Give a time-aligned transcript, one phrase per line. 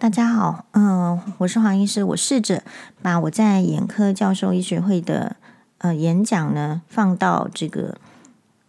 [0.00, 2.02] 大家好，嗯、我是黄医师。
[2.02, 2.64] 我试着
[3.02, 5.36] 把我在眼科教授医学会的
[5.76, 7.98] 呃演讲呢放到这个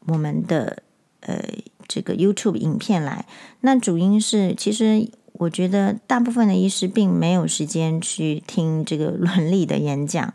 [0.08, 0.84] 我们的
[1.22, 1.42] 呃
[1.88, 3.26] 这个 YouTube 影片来。
[3.62, 10.34] 那主因是，其实我觉得大部分的医师并没有时间去听这个伦理的演讲。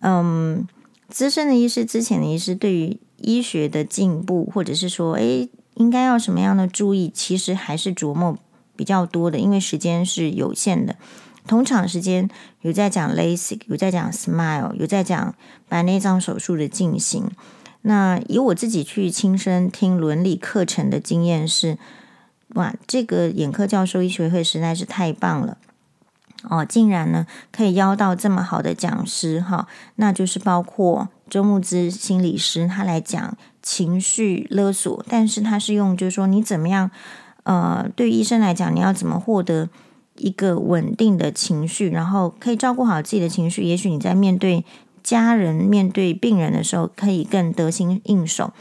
[0.00, 0.68] 嗯，
[1.08, 8.36] 资深的医师、之前的医师对于医学的进步，或者是说，诶，应该要什么样的注意，其实还是琢磨。
[8.76, 10.96] 比较多的，因为时间是有限的。
[11.46, 12.28] 同场时间
[12.62, 15.32] 有在讲 LASIK，有在讲 SMILE，有在讲
[15.68, 17.30] 白内障手术的进行。
[17.82, 21.78] 那以我自己去亲身听伦理课程的经验是，
[22.54, 25.56] 哇，这个眼科教授医学会实在是太棒了
[26.50, 26.64] 哦！
[26.64, 36.90] 竟然呢可以邀到这么好的讲师哈，那就是包括周慕姿心理师，他来讲情绪勒索，但是他是用就是说你怎么样。
[37.46, 39.68] 呃，对于医生来讲，你要怎么获得
[40.16, 43.62] 一个稳定的情绪，然后可以照顾好自己的情绪？
[43.62, 44.64] 也许你在面对
[45.04, 48.52] 家人、面对病人的时候，可以更得心应手。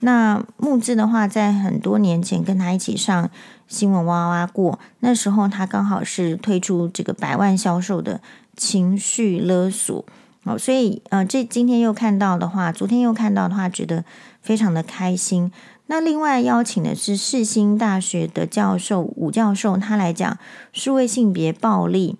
[0.00, 3.30] 那慕姿的话，在很多年前跟他一起上
[3.66, 8.20] 新闻哇哇过，那时候他刚好是推出这个百万销售的
[8.54, 10.04] 情绪勒索
[10.44, 14.04] 哦，所以呃，这今天又看到的话，昨天又看到的话，觉得
[14.42, 15.50] 非常的开心。
[15.88, 20.36] 那另外邀请的是世新大学的教授武教授，他来讲
[20.72, 22.16] 数位性别暴力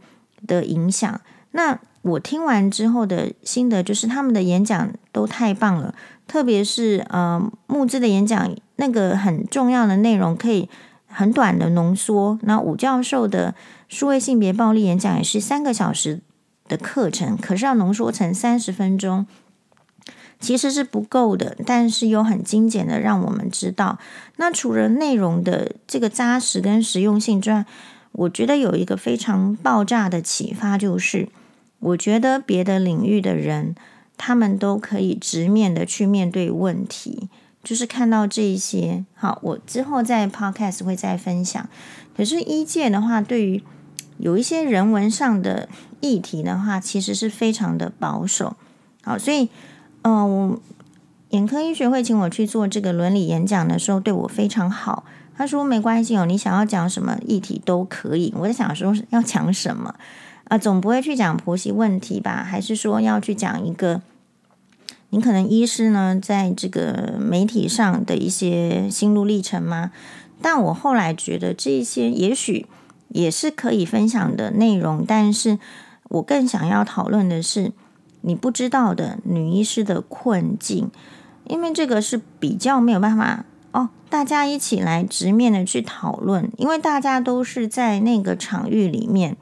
[0.47, 1.21] 的影响。
[1.51, 5.95] 那我听完之后的心得就是，他们的演讲都太棒了，
[6.29, 10.69] 特别是呃慕姿的演讲，那个很重要的内容可以
[11.09, 12.39] 很短的浓缩。
[12.43, 13.57] 那武教授的
[13.89, 16.21] 数位性别暴力演讲也是三个小时
[16.69, 19.27] 的课程，可是要浓缩成三十分钟。
[20.47, 23.99] 其实是不够的，但是又很精简的让我们知道。
[24.37, 27.67] 那除了内容的这个扎实跟实用性之外，
[28.13, 31.29] 我觉得有一个非常爆炸的启发，就是
[31.81, 33.75] 我觉得别的领域的人，
[34.17, 37.29] 他们都可以直面的去面对问题，
[37.65, 39.05] 就是看到这一些。
[39.17, 41.69] 好，我之后在 Podcast 会再分享。
[42.17, 43.61] 可是一届的话，对于
[44.19, 45.69] 有一些人文上的
[46.01, 48.57] 议题的话，其实是非常的保守。
[49.03, 49.49] 好，所以。
[50.07, 50.61] 嗯、呃，我
[51.31, 55.05] 眼科医学会请我去做这个伦理演讲的时候，对我非常好。
[55.37, 58.33] 他说没关系哦，你想要讲什么议题都可以。
[58.39, 59.97] 我在想说要讲什么
[60.47, 62.47] 啊、总不会去讲婆媳问题吧？
[62.49, 64.01] 还是说要去讲一个
[65.11, 69.91] 你可能医师呢，在这个媒体上的一些心路历程吗？
[70.41, 72.67] 但我后来觉得这些也许
[73.09, 75.59] 也是可以分享的内容，但是
[76.11, 77.73] 我更想要讨论的是。
[78.27, 80.91] 你不知道的女医师的困境，
[81.45, 89.37] 因为这个是比较没有办法哦，大家一起来直面的去讨论，因为大家都是在那个场域里面，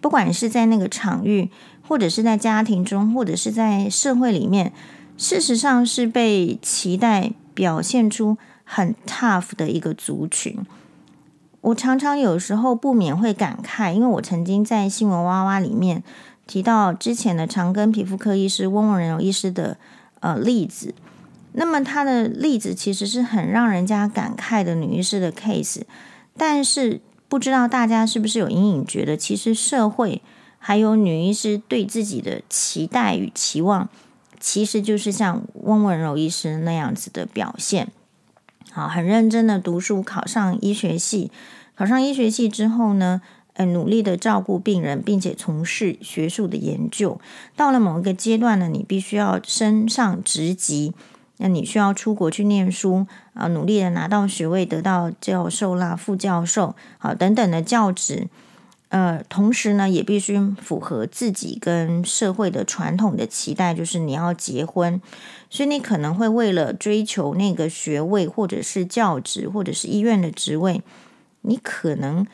[0.00, 1.50] 不管是在那个场域，
[1.86, 4.72] 或者是在家庭中，或者是在社会里面，
[5.18, 10.58] 事实上是被期待表现出很 tough 的一个族群。
[11.60, 16.02] 我常常有时候不免会感慨，因为我曾经在新闻哇哇里面。
[16.50, 19.76] 提到之前的长庚皮肤科医师温文柔医师的
[20.18, 20.92] 呃例子，
[21.52, 25.82] 那么他的例子其实是很让人家感慨的女医师的 case，
[26.36, 30.20] 但是不知道大家是不是有隐隐觉得，其实社会
[30.58, 33.88] 还有女医师对自己的期待与期望，
[34.40, 37.86] 其实就是像温文柔医师那样子的表现。
[38.72, 41.30] 好，很认真的读书，考上医学系，
[41.76, 43.22] 考上医学系之后呢，
[43.56, 47.20] 努力的照顾病人，并且从事学术的研究。
[47.54, 50.94] 到了某一个阶段呢，你必须要升上职级，
[51.36, 58.28] 那你需要出国去念书啊，努力的拿到学位，得到教授啦、副教授，好等等的教职。
[58.88, 65.00] 呃，同时呢，也必须符合自己跟社会的传统的期待，就是你要结婚。
[65.50, 70.82] 所以你可能会为了追求那个学位，或者是教职，或者是医院的职位，
[71.42, 72.26] 你可能。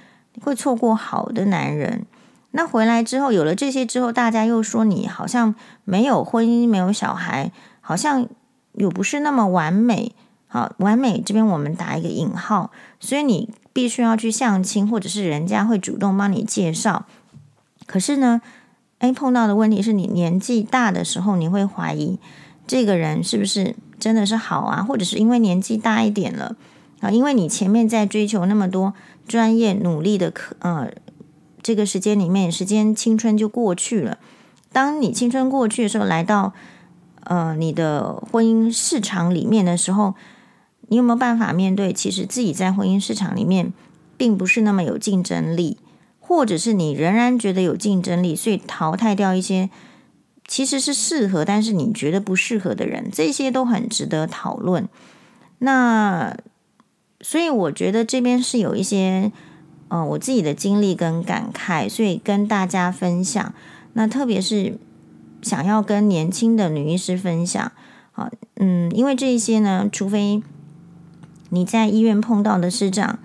[0.42, 2.06] 会错过好的男人，
[2.52, 5.54] 那回来之后有了这些之后，大家又说你好像
[5.84, 8.26] 没有婚姻，没有小孩，好像
[8.74, 10.12] 又不是那么完美。
[10.48, 17.04] 好，完美这边我们打一个引号，所以你必须要去相亲，或者是人家会主动帮你介绍。
[17.84, 18.40] 可是呢，
[19.00, 22.18] 诶，碰到的问题是你年纪大的时候，你会怀疑
[22.66, 24.82] 这个人是不是真的是好啊？
[24.82, 26.54] 或者是因为年纪大一点了
[27.00, 27.10] 啊？
[27.10, 28.94] 因为你前面在追求那么多。
[29.26, 30.90] 专业努力的可呃，
[31.62, 34.18] 这个时间里面，时间青春就过去了。
[34.72, 36.52] 当你青春过去的时候，来到
[37.24, 40.14] 呃你的婚姻市场里面的时候，
[40.88, 41.92] 你有没有办法面对？
[41.92, 43.72] 其实自己在婚姻市场里面
[44.16, 45.78] 并不是那么有竞争力，
[46.20, 49.70] 或者是你仍然觉得有竞争力，所以淘汰掉一些
[50.46, 54.88] 其实是适合，但是你觉得不适合的人，这些都很值得讨论。
[55.58, 56.36] 那
[57.28, 59.32] 所以我觉得这边是有一些，
[59.88, 63.52] 嗯、呃，我自己的经历跟感慨，所以跟大家分享。
[63.94, 64.78] 那特别是
[65.42, 67.72] 想要跟年轻的女医师分享，
[68.12, 70.40] 啊，嗯，因为这一些呢，除非
[71.50, 73.18] 你在医院碰到的师长。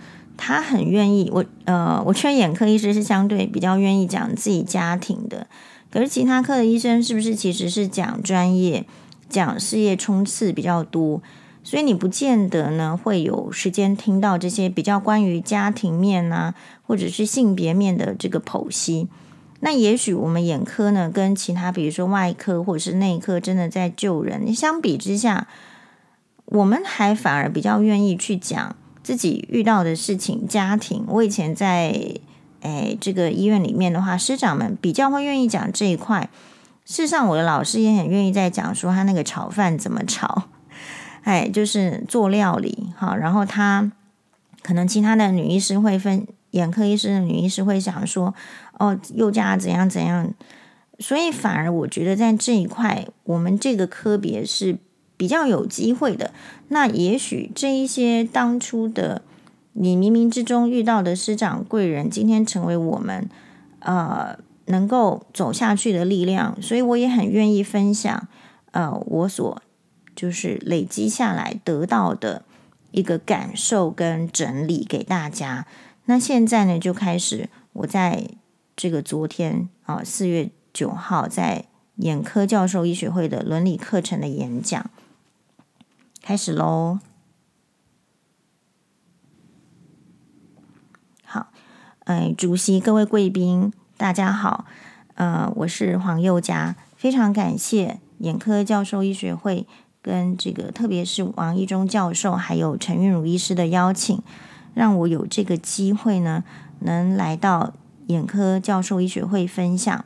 [0.44, 5.46] 他很愿意，我呃，我劝眼科医师是相对比较愿意讲自己家庭的，
[5.92, 8.88] 可是其他科的医生是不是其实是讲专业、
[9.30, 11.22] 讲事业冲刺比较多，
[11.64, 16.56] 所以你不见得呢会有时间听到这些比较关于家庭面啊，
[16.86, 19.08] 或者是性别面的这个剖析。
[19.60, 25.48] 那也许我们眼科呢，跟其他比如说外科或者是内科，真的在救人，你相比之下，
[26.46, 28.76] 我们还反而比较愿意去讲。
[29.04, 31.04] 自己遇到的事情，家庭。
[31.08, 32.16] 我以前在
[32.62, 36.30] 诶这个医院里面的话，师长们比较会愿意讲这一块。
[36.86, 40.44] 事实上，我的老师也很愿意在讲说他那个炒饭怎么炒，
[41.24, 43.16] 哎，就是做料理哈。
[43.16, 43.92] 然后他
[44.62, 48.34] 可能其他的女医师会分，眼科医师的女医师会想说，
[48.80, 50.34] 哦，又加怎样怎样。
[51.00, 54.78] 所以反而我觉得在这一块，我们这个科别是。
[55.18, 56.34] 比较有机会的，
[56.70, 59.22] 那也许这一些当初的
[59.74, 63.30] 你冥冥之中遇到的师长贵人，今天成为我们
[63.82, 64.36] 呃
[64.66, 68.28] 能够走下去的力量，所以我也很愿意分享
[68.72, 69.62] 呃我所
[70.16, 72.46] 就是累积下来得到的
[72.92, 75.66] 一个感受跟整理给大家。
[76.06, 78.30] 那现在呢，就开始我在
[78.76, 81.66] 这个昨天啊四月九号在
[81.98, 84.90] 眼科教授医学会的伦理课程的演讲。
[86.22, 87.00] 开始喽！
[91.24, 91.52] 好，
[92.04, 94.66] 哎，主席、各位贵宾，大家好。
[95.16, 99.68] 呃，我是黄宥嘉，非常感谢眼科教授医学会
[100.02, 104.22] 跟这个，特别是王一中教授还有陈韵如医师的邀请，
[104.74, 106.44] 让我有这个机会呢，
[106.80, 107.74] 能来到
[108.08, 110.04] 眼科教授医学会分享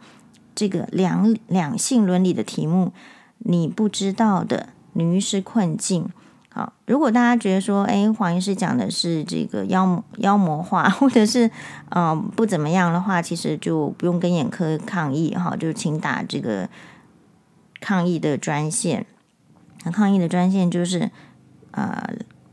[0.54, 2.92] 这个两两性伦理的题目，
[3.40, 4.70] 你不知道的。
[4.98, 6.08] 女医师困境，
[6.48, 11.48] 好，如果大家觉得说，哎，黄医师讲的是这个妖妖魔化，或者是
[11.90, 16.70] 嗯、呃、不怎么样的话，其实就不用跟眼科抗议哈，就请打这个
[17.82, 19.06] 抗议的专线。
[19.92, 21.10] 抗议的专线就是
[21.72, 22.10] 呃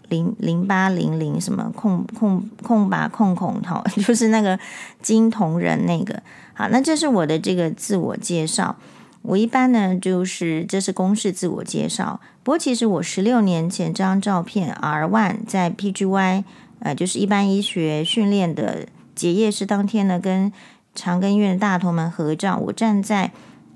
[0.08, 4.58] 零零八零零什么控控控吧控控哈， 就是那个
[5.00, 6.22] 金铜人那个。
[6.54, 8.76] 好，那这是我的这个自我介绍。
[9.22, 12.20] 我一般呢，就是这是公式自我介绍。
[12.42, 16.42] 不过其实我十六年前这张照片，R one 在 PGY，
[16.80, 20.52] 呃，就是一般医学训练的结业式当天呢，跟
[20.94, 23.30] 长庚医院的大头们合照，我站在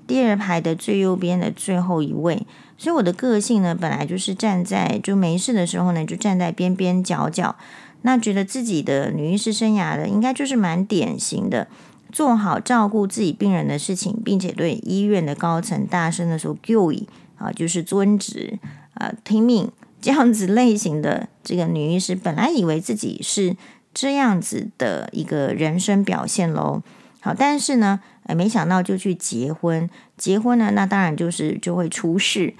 [0.05, 2.45] 第二排的最右边的最后一位。
[2.77, 7.55] 所以我的个性呢，本来就是站在就没事的时候呢，就站在边边角角。
[8.03, 11.67] 那觉得自己的女医师生涯的，应该就是蛮典型的。
[12.09, 16.93] 做好照顾自己病人的事情，并且对医院的高层大声的说 “go”
[17.37, 18.57] 啊，就是遵旨
[18.93, 19.69] 啊，听命
[19.99, 23.57] 这样子类型的这个女医师，本来以为自己是
[23.93, 26.81] 这样子的一个人生表现喽。
[27.19, 32.53] 好，但是呢，哎，没想到就去结婚，结婚呢，那当然就是就会出事。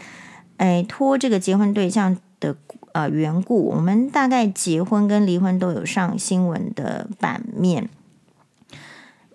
[0.57, 2.55] 哎，托这个结婚对象的
[2.93, 7.89] 呃缘故，我们大概结婚跟离婚都有上新闻的版面。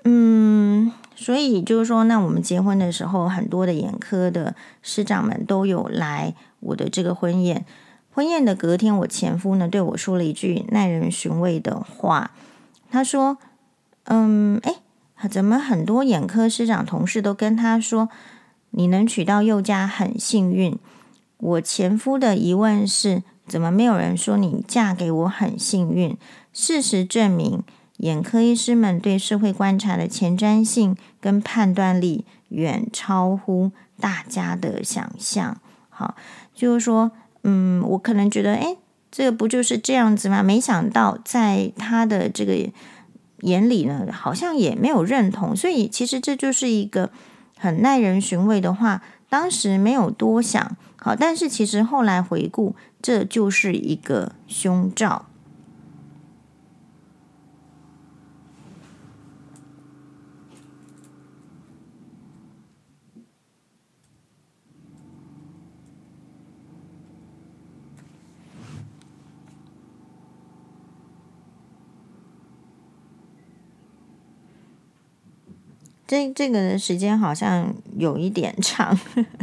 [0.05, 7.65] 嗯，所以就是说，那我们结婚的时候，很多的眼科的师长们都有来我的这个婚宴。
[8.11, 12.33] 婚宴的隔天，我前夫呢对我说了一句耐人寻味的话。
[12.91, 13.39] 他说
[14.05, 14.82] ：“嗯，诶，
[15.29, 18.09] 怎么很多眼科师长同事都跟他说，
[18.71, 20.79] 你能娶到宥嘉很幸运？
[21.39, 26.17] 我前夫的疑问是，怎么没有人说你嫁给我很幸运？
[26.53, 27.63] 事实证明。”
[27.99, 35.57] 眼科医师们对社会观察的前瞻性跟判断力远超乎大家的想象。
[35.89, 36.17] 好，
[36.53, 37.13] 就是说，
[37.45, 38.77] 嗯，我可能觉得，诶，
[39.13, 40.43] 这个不就是这样子吗？
[40.43, 42.69] 没想到在他的这个
[43.43, 45.55] 眼里呢，好像也没有认同。
[45.55, 47.11] 所以，其实这就是一个
[47.57, 49.01] 很耐人寻味的话。
[49.29, 55.25] 当时没有多想，好，但是其实后来回顾，这就是一个胸罩。
[76.13, 78.99] 这这个的时间好像有一点长，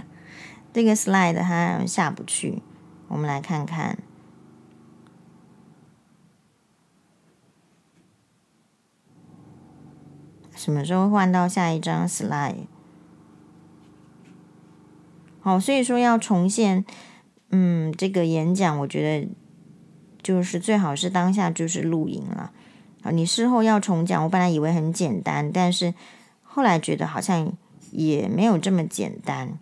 [0.71, 2.61] 这个 slide 它下不去，
[3.07, 3.97] 我们来看看。
[10.55, 12.67] 什么时候换到下一张 slide？
[15.39, 16.85] 好，所以说要重现，
[17.49, 19.27] 嗯，这个演讲，我觉得
[20.21, 22.51] 就是最好是当下就是录影了。
[23.01, 25.95] 啊，你事后要重讲，我本来以为很简单，但是
[26.51, 27.53] 后来觉得好像
[27.91, 29.57] 也没有这么简单，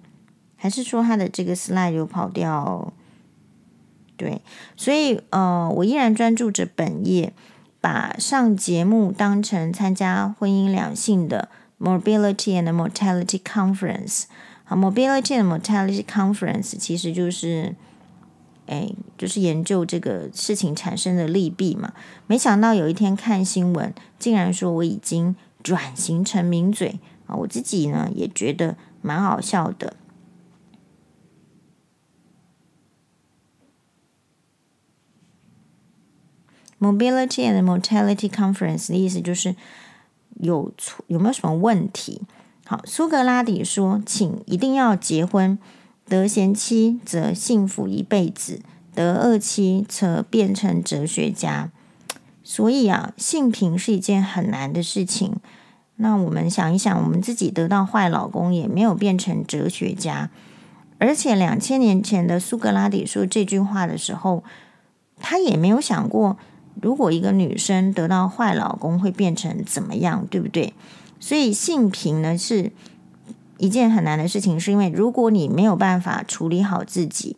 [0.56, 2.94] 还是说他的这个 slide 有跑掉？
[4.16, 4.42] 对，
[4.76, 7.34] 所以呃，我依然专注着本业。
[7.80, 11.48] 把上节目当成参加婚姻两性的
[11.80, 14.24] Mobility and Mortality Conference，
[14.66, 17.76] 好，Mobility and Mortality Conference 其实就是，
[18.66, 21.94] 哎，就是研究这个事情产生的利弊嘛。
[22.26, 27.36] 没想到有一天看新闻，竟然说我已经转型成名嘴啊！
[27.36, 29.96] 我自己呢也觉得蛮好笑的。
[36.80, 39.56] Mobility and Mortality Conference 的意思就是
[40.36, 42.22] 有错有没有什么问题？
[42.66, 45.58] 好，苏格拉底说：“请一定要结婚，
[46.06, 48.62] 得贤妻则幸福一辈子，
[48.94, 51.72] 得恶妻则变成哲学家。”
[52.50, 55.36] 所以啊，性平是一件很难的事情。
[55.98, 60.30] 那我们想一想，我们自己得到坏老公，也没有变成哲学家。
[60.98, 64.46] 而且两千年前的苏格拉底说这句话的时候，
[65.20, 66.38] 他也没有想过。
[66.82, 70.74] 如果一个女生得到坏老公会变成怎么样，对不对？
[71.20, 72.72] 所以性平呢是
[73.58, 77.36] 一件很难的事情，是因为如果你没有办法处理好自己，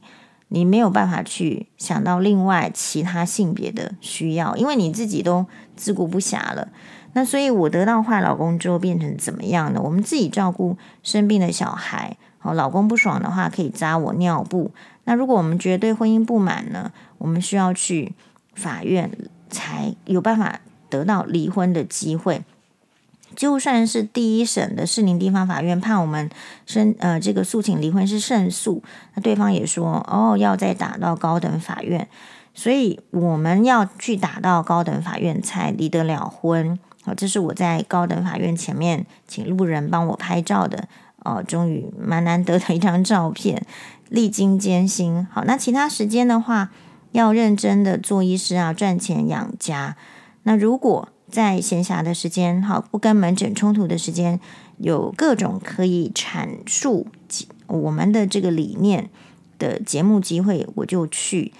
[0.50, 6.68] 你没有办法去想到另外其他性别的需要，因为你自己都自顾不暇了。
[7.13, 9.82] 那所以我得到坏老公之后变成怎么样呢？
[9.82, 14.72] 我们自己照顾生病的小孩，好，老公不爽的话可以扎我尿布。
[15.06, 18.13] 那如果我们觉得对婚姻不满呢，我们需要去。
[18.56, 19.10] 法院
[19.50, 22.44] 才有办法得到离婚的机会。
[23.39, 26.29] 就算是第一审的士林地方法院判我们
[26.65, 32.05] 申呃这个诉请离婚是胜诉，那对方也说哦要再打到高等法院，
[32.53, 36.77] 所以我们要去打到高等法院才离得了婚。
[37.05, 40.89] 好，这是我在高等法院前面请路人帮我拍照的
[41.24, 43.65] 哦，终于蛮难得的一张照片，
[44.10, 45.25] 历经艰辛。
[45.31, 46.72] 好，那其他时间的话。
[47.12, 49.98] 要认真的做医师啊，赚钱养家。
[50.43, 54.40] 那如果在闲暇的时间，好，不跟门诊冲突的时间，
[54.78, 57.08] 有各种可以阐述
[57.68, 59.10] 我们的这个理念
[59.58, 61.54] 的节目机会，我就去。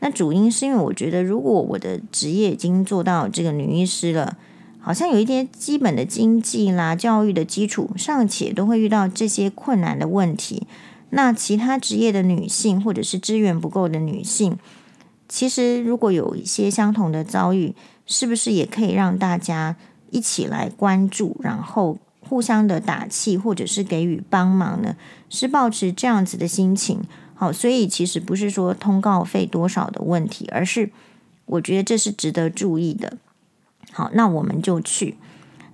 [0.00, 4.36] 那主因是因为我觉得，如果我的职业已经做到这个女医师了，
[4.78, 10.66] 好像有一些基本的经济啦、教育的基础尚且都会遇到这些困难的问题，
[11.10, 14.56] 那其他职业的女性或者是资源不够的女性。
[15.28, 17.74] 其实，如果有一些相同的遭遇，
[18.06, 19.74] 是不是也可以让大家
[20.10, 24.96] 一起来关注，然后互相的打气，或者是给予帮忙呢？
[25.28, 27.02] 是抱持这样子的心情。
[27.34, 30.90] 好，所以其实不是说通告费多少的问题，而是
[31.46, 33.18] 我觉得这是值得注意的。
[33.90, 35.16] 好，那我们就去。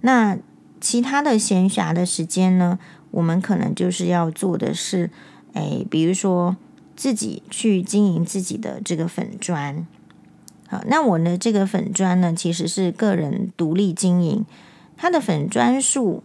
[0.00, 0.38] 那
[0.80, 2.78] 其他的闲暇的时间呢？
[3.10, 5.10] 我们可能就是要做的是，
[5.52, 6.56] 哎，比如说。
[7.02, 9.84] 自己去经营自己的这个粉砖，
[10.68, 14.46] 好，那我呢，这个粉砖呢，其实是个人独立经营，
[14.96, 16.22] 他的粉砖数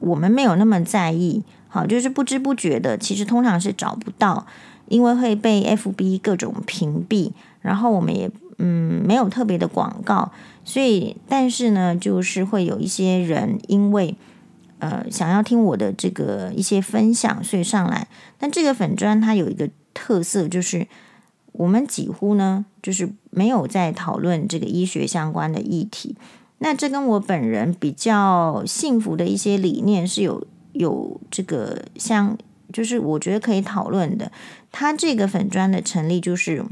[0.00, 4.44] 我们没有那么在意，好，就是不知不觉的，其实通常是找不到，
[4.88, 7.30] 因为会被 FB 各种屏蔽，
[7.60, 8.28] 然后我们也
[8.58, 10.32] 嗯没有特别的广告，
[10.64, 14.16] 所以但是呢，就是会有一些人因为
[14.78, 19.68] 呃想要听我的这个一些分享，所以上来，但这个粉专它有一个。
[19.98, 20.86] 特色就是，
[21.52, 26.14] 我们几乎呢，就是没有在讨论这个医学相关的议题。
[26.58, 32.36] 那这跟我本人比较幸福的一些理念是有有这个相，
[32.74, 34.30] 就是我觉得可以讨论的。
[34.70, 36.62] 它这个粉专的成立，就是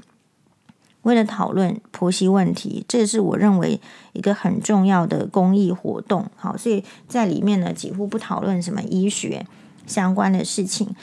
[1.05, 3.81] 为了讨论婆媳问题，这是我认为
[4.13, 6.27] 一个很重要的公益活动。
[6.37, 9.47] 好，所以在里面呢，几乎不讨论什么医学
[9.87, 10.95] 相关的事情。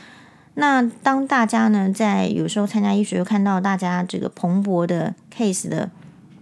[0.56, 5.90] 那当大家呢，在有时候参加医学，看到大家这个蓬勃的 case 的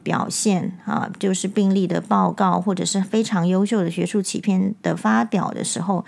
[0.01, 6.03] 表现啊，就是病例的报告，或者是非常优秀的学术期篇的发表的时候，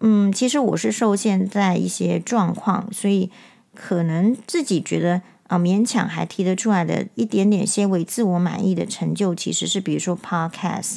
[0.00, 3.30] 嗯，其实我是受限在一些状况，所以
[3.74, 10.96] 可能自己觉得啊，勉强还提得出来的一点点些微自我满意的成就，其实是比如说 podcast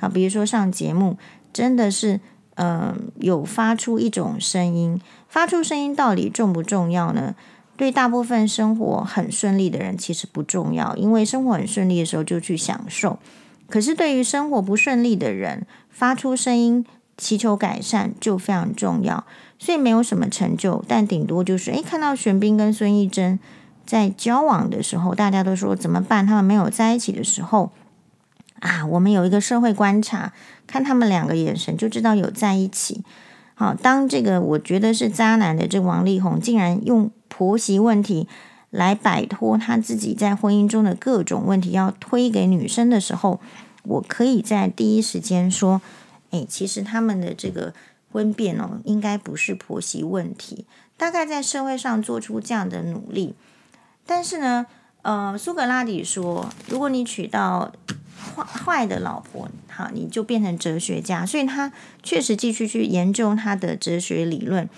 [0.00, 1.16] 啊，比如说上节目，
[1.52, 2.20] 真的是。
[2.56, 5.00] 嗯、有发出一种声音。
[5.28, 7.34] 发出声音到底重不重要呢？
[7.76, 13.18] 对大部分生活很顺利的人，其实不重要，因为生活很顺利的时候就去享受。
[13.68, 16.86] 可是对于生活不顺利的人，发出声音
[17.16, 19.24] 祈求改善就非常重要。
[19.58, 23.40] 所以没有什么成就，但顶多就是诶，看到玄彬跟孙艺珍
[23.86, 26.26] 在交往的时候，大家都说怎么办？
[26.26, 27.70] 他们没有在一起的时候
[28.60, 30.32] 啊，我们有一个社会观察，
[30.66, 33.02] 看他们两个眼神就知道有在一起。
[33.54, 38.26] 好，当这个我觉得是渣男的这王力宏，竟然用婆媳问题
[38.70, 43.40] 来摆脱他自己在婚姻中的各种问题，要推给女生的时候，
[43.84, 45.80] 我可以在第一时间说，
[46.30, 47.72] 哎，其实他们的这个
[48.10, 50.64] 婚变哦，应该不是婆媳问题，
[50.96, 53.34] 大概在社会上做出这样的努力。
[54.06, 54.66] 但是呢，
[55.02, 57.72] 呃，苏格拉底说，如果你娶到
[58.36, 61.24] 坏坏的老婆，好，你就变成哲学家。
[61.24, 64.68] 所以他确实继续去研究他的哲学理论。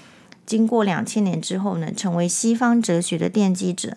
[0.45, 3.97] 经过两千年之后呢，成为西方哲学的奠基者。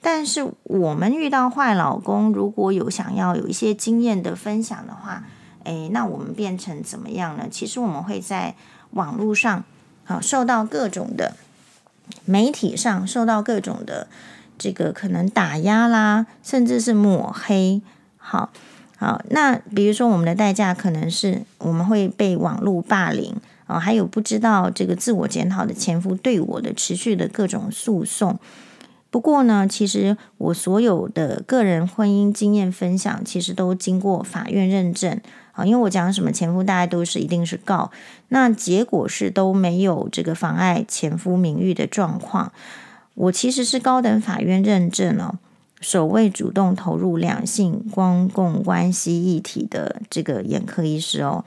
[0.00, 5.24] 但是我们遇到坏老公，如果有想要有一些经验的分享的话，
[5.64, 7.48] 诶，那我们变成怎么样呢？
[7.50, 8.54] 其实我们会在
[8.90, 9.64] 网络上，
[10.04, 11.36] 好，受到各种的
[12.24, 14.08] 媒体上受到各种的
[14.58, 17.80] 这个可能打压啦，甚至是抹黑，
[18.16, 18.50] 好。
[18.98, 23.36] 好，那比如说我们的代价可能是我们会被网络霸凌
[23.66, 28.38] 啊，还有不知道这个自我检讨的前夫对我的持续的各种诉讼。
[29.10, 35.20] 不过呢，其实我所有的个人婚姻经验分享，其实都经过法院认证
[35.52, 37.90] 啊，因为我讲什么前夫，大家都是一定是告，
[38.28, 42.50] 那结果是都没有这个妨碍前夫名誉的状况。
[43.16, 45.38] 我其实是高等法院认证哦。
[45.78, 51.44] 首位主动投入两性公共关系议题的这个眼科医师哦，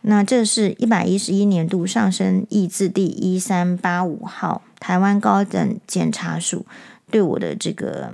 [0.00, 6.66] 那这是一百一十一年度上申亿字第一三八五号台湾高等检察署
[7.08, 8.12] 对我的这个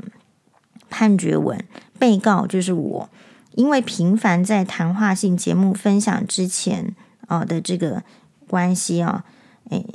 [0.91, 1.59] 判决文，
[1.99, 3.09] 被告就是我，
[3.55, 6.95] 因为频繁在谈话性节目分享之前
[7.27, 8.03] 啊的这个
[8.47, 9.25] 关系啊，
[9.71, 9.87] 诶，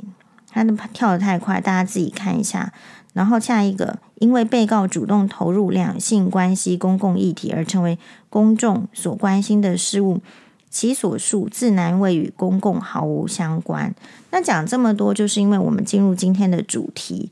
[0.50, 2.72] 他的跳得太快，大家自己看一下。
[3.14, 7.98] 然后下一个，因为被告主动投入两性关系公共议题而成为
[8.30, 10.20] 公众所关心的事物，
[10.70, 13.92] 其所述自然未与公共毫无相关。
[14.30, 17.28] 那讲这么多，就是因为我们进入今天的主题，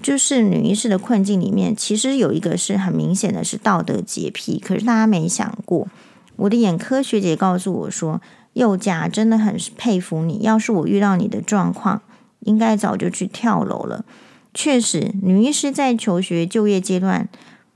[0.00, 4.60] 就是女医师的困境里面，其实有一个是很明显的是道德洁癖。
[4.60, 5.88] 可是大家没想过，
[6.36, 8.20] 我的眼科学姐告诉我说
[8.54, 12.02] ：“宥嘉真的很佩服你，要是我遇到你的状况，
[12.40, 14.04] 应该早就去跳楼了。”
[14.52, 17.28] 确实，女医师在求学就业阶段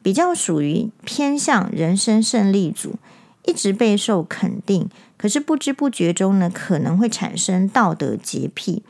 [0.02, 2.96] 比较属于偏向人生胜利组，
[3.46, 4.88] 一直备受肯定。
[5.16, 8.82] 可是不知不觉中呢，可能会产生道德洁癖。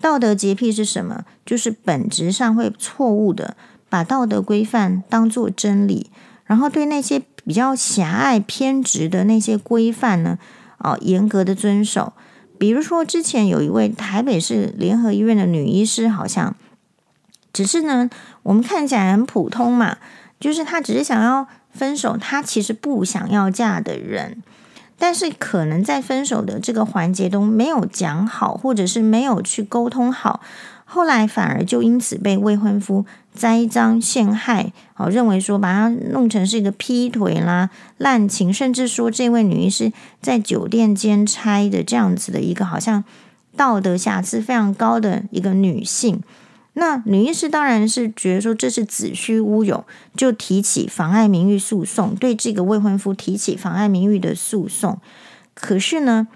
[0.00, 1.24] 道德洁癖是什么？
[1.44, 3.56] 就是本质上会错误的
[3.88, 6.10] 把道德规范当作真理，
[6.44, 10.38] 然后对那些比较狭隘偏执的那些规范呢，
[10.78, 12.12] 哦，严格的遵守。
[12.58, 16.54] 比如说，之前有一位台北市联合医院的女医师，好像。
[17.52, 18.10] 只是呢，
[18.42, 19.98] 我们看起来很普通嘛，
[20.40, 24.42] 就是她只是想要分手，她其实不想要嫁的人，
[24.98, 30.40] 但是可能在分手的这个环节中没有讲好，或者是没有去沟通好，
[30.84, 37.68] 后来反而就因此被未婚夫栽赃陷害，好认为说把她弄成是一个劈腿啦、
[37.98, 39.92] 滥情，甚至说这位女医师
[40.22, 43.02] 在酒店兼差的这样子的一个好像
[43.56, 46.22] 道德瑕疵非常高的一个女性。
[46.74, 49.84] 那女医师当然是觉得说这是子虚乌有，
[50.16, 54.98] 就提起妨碍名誉诉讼，对这个未婚夫提起妨碍名誉的诉讼。
[55.54, 56.26] 可是呢，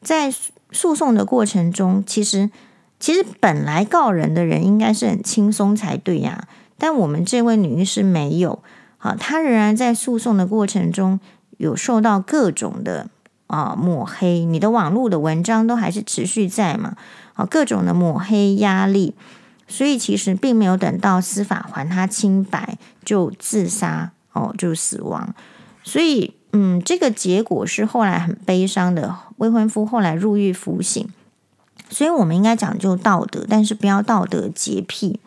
[0.00, 0.32] 在
[0.70, 2.50] 诉讼的过程中，其实
[3.00, 8.60] 其实本来告人的人应该是很轻松才对呀，但我们这位女医师没有，
[8.98, 11.20] 啊，她仍然在诉讼的过程中
[11.58, 13.08] 有受到各种的
[13.46, 16.96] 啊抹黑，你的网络的文章都还是持续在嘛，
[17.34, 19.14] 啊，各种的抹黑压力。
[19.70, 25.34] 所以其实并没有等到司法还她清白就自杀哦，就死亡。
[25.84, 29.14] 所以嗯，这个结果是后来很悲伤的。
[29.36, 31.08] 未婚夫后来入狱服刑。
[31.90, 35.20] 所以我们应该讲究道德，但是不要道德洁癖。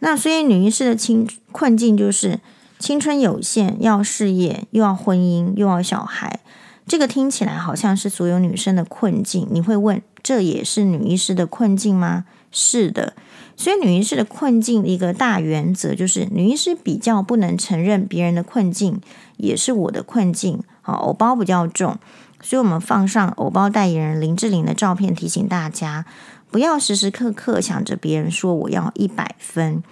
[0.00, 2.40] 那所以女医师的青困境就是
[2.78, 6.40] 青春有限，要事业又要婚姻又要小孩。
[6.86, 9.48] 这个听起来好像是所有女生的困境。
[9.50, 12.26] 你会问，这也是女医师的困境吗？
[12.52, 13.14] 是的。
[13.56, 19.00] 所以，女医师的困境的一个大原则就是，女医师比较不能承认别人的困境，
[19.36, 20.60] 也是我的困境。
[20.82, 21.96] 好，偶包比较重，
[22.44, 26.04] 所以我们放上偶包代言人林志玲的照片，提醒大家
[26.50, 29.82] 不要时时刻刻想着别人说我要一百分。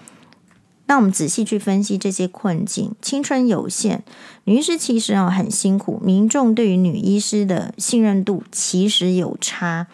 [0.86, 4.04] 那我们仔细去分析这些困境，青春有限，
[4.44, 9.86] 女医师其实啊很辛苦，民众对于女医师的信任度其实有差。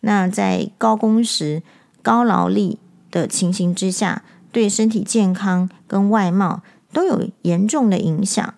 [0.00, 1.62] 那在高工时、
[2.02, 2.78] 高劳力
[3.10, 6.60] 的情形之下，对身体健康跟外貌
[6.92, 8.52] 都有严重的影响。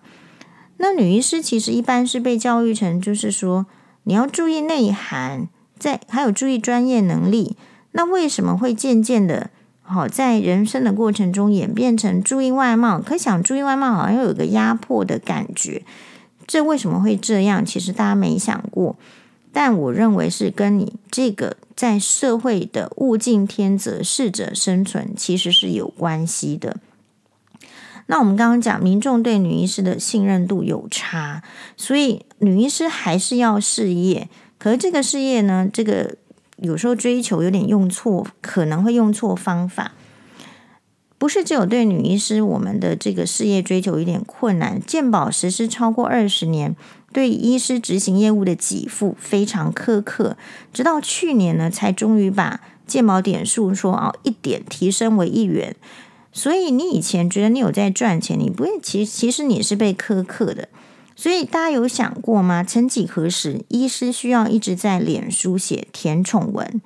[0.77, 3.65] 那女医师其实一般是被教育成，就是说
[4.03, 5.47] 你要注意内涵，
[5.79, 7.55] 在还有注意专业能力。
[7.91, 9.49] 那为什么会渐渐的，
[9.81, 12.99] 好在人生的过程中演变成注意外貌？
[12.99, 15.83] 可想注意外貌，好像有个压迫的感觉。
[16.45, 17.65] 这为什么会这样？
[17.65, 18.97] 其实大家没想过。
[19.53, 26.75] 但我认为是跟你这个在社会的物竞天择、适者生存，其实是有关系的。
[28.07, 31.41] 那我们刚刚讲，民众对女医师的信任度有差，
[31.75, 34.29] 所以女医师还是要事业。
[34.57, 36.15] 可是这个事业呢，这个
[36.57, 39.93] 有时候追求有点用错，可能会用错方法。
[41.17, 44.79] 不是只有对女医师，我们的这个事业追求有点困难。
[44.79, 46.75] 健保实施超过二十年，
[47.11, 50.37] 对医师执行业务的给付非常苛刻，
[50.71, 55.75] 直到去年呢，才终于把健保点数说啊一点提升为一元。
[56.37, 60.67] 所以你以前觉得你有在赚钱，你不会，其实其实你是被苛刻的。
[61.15, 62.61] 所以大家有想过吗？
[62.61, 66.81] 曾几何时，医师需要一直在脸书写甜宠文。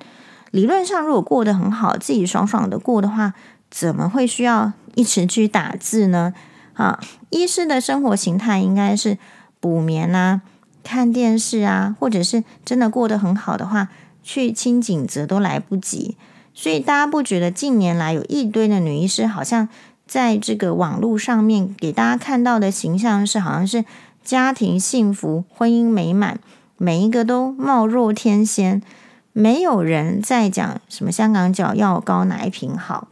[0.52, 3.34] 理论上，如果过得很好，自己爽爽的过的话，
[3.68, 6.32] 怎么会需要一直去打字呢？
[6.74, 9.18] 啊，医师的生活形态应该是
[9.58, 10.42] 补眠啊、
[10.84, 13.88] 看电视啊，或者是真的过得很好的话，
[14.22, 16.16] 去清景泽都来不及。
[16.52, 19.68] 所以大家不觉得近年来有一堆的女医师，好像
[20.06, 23.84] 在这个网络上面给大家看到的形象是，好像是
[24.22, 26.38] 家庭幸福、婚姻美满，
[26.76, 28.82] 每一个都貌若天仙，
[29.32, 33.08] 没有人在讲什么香港脚药膏哪一瓶好。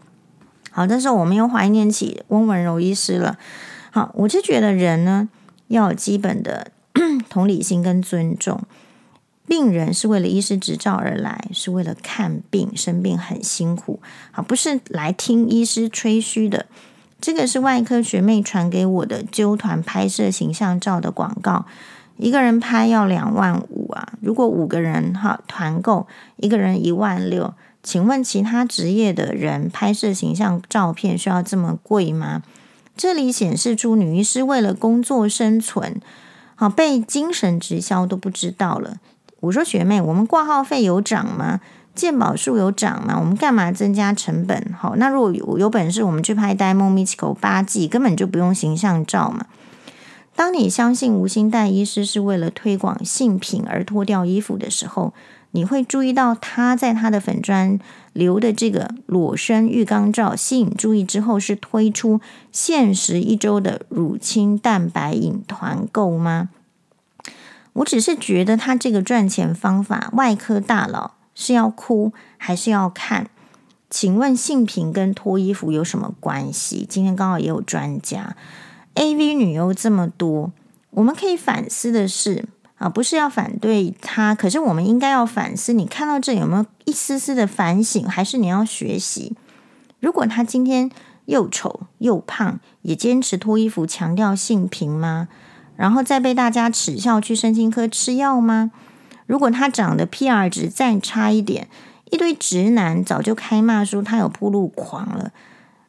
[0.71, 3.39] 好，但是我们又怀念起温文柔医师了。
[3.91, 5.29] 好，我就觉得人呢
[5.69, 6.73] 要有基本的
[7.31, 8.61] 同理心跟尊重。
[9.49, 13.99] 病人是为了医师执照而来，是为了看病，生病很辛苦，
[14.31, 16.67] 好，不是来听医师吹嘘的。
[17.21, 21.65] 这个是外科学妹传给我的揪团拍摄形象照的广告，
[22.19, 26.07] 一个人拍要两万五啊，如果五个人哈团购，
[26.37, 27.55] 一个人一万六。
[27.83, 32.43] 请问其他职业的人拍摄形象照片需要这么贵吗？
[32.97, 36.01] 这里显示出女医师为了工作生存，
[36.55, 38.99] 好被精神直销都不知道了。
[39.41, 41.61] 我说学妹，我们挂号费有涨吗？
[41.95, 43.17] 健保数有涨吗？
[43.19, 44.73] 我们干嘛增加成本？
[44.79, 49.47] 好，那如果有有本事，我们去拍《Diamond Michiko》八季，根本就不用形象照嘛。
[50.37, 55.13] 当你相信无薪代医师是为了推广性品而脱掉衣服的时候，
[55.51, 57.79] 你会注意到他在他的粉专
[58.13, 62.21] 留的这个裸身浴缸照吸引注意之后，是推出
[62.53, 66.51] 限时一周的乳清蛋白饮团购吗？
[67.79, 73.29] 我只是觉得他这个赚钱方法，外科大佬是要哭还是要看？
[73.91, 76.85] 请问性平跟脱衣服有什么关系？
[76.89, 78.37] 今天刚好也有专家
[78.95, 80.53] ，AV 女优这么多，
[80.91, 82.47] 我们可以反思的是
[82.79, 85.73] 啊，不是要反对他，可是我们应该要反思。
[85.73, 88.05] 你看到这有没有一丝丝的反省？
[88.07, 89.37] 还是你要学习？
[90.01, 90.91] 如果他今天
[91.27, 95.29] 又丑又胖，也坚持脱衣服，强调性平吗？
[95.79, 98.73] 然后再被大家耻笑去身心科吃药吗？
[99.27, 101.69] 如果他长得 PR 值再差一点，
[102.11, 105.31] 一堆直男早就开骂说他有暴露狂了。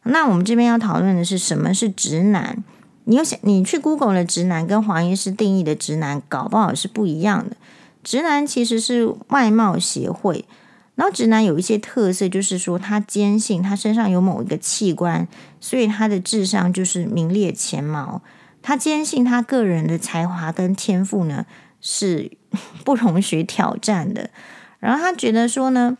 [0.03, 2.63] 那我们这边要讨论的是什么是直男？
[3.05, 7.55] 你有想你去 Google 的直男跟黄医师定义的直男，搞不好是不一样的。
[8.03, 10.45] 直男其实是外貌协会，
[10.93, 15.27] 然后直男有一些特色，就是说他坚信他身上有某一个器官，
[15.59, 18.21] 所以他的智商就是名列前茅。
[18.69, 21.43] 他坚信他个人的才华跟天赋呢
[21.81, 22.31] 是
[22.85, 24.29] 不容许挑战的，
[24.77, 25.97] 然后他觉得说呢，